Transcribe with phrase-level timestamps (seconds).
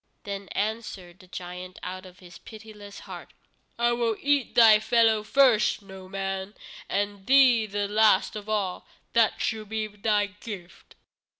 [0.23, 3.29] Then answered the giant out of his pitiless heart:
[3.77, 6.55] "I will eat thy fellows first, Noman,
[6.89, 8.87] and thee the last of all.
[9.13, 10.95] That shall be thy gift."